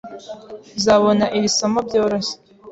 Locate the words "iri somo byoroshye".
1.37-2.35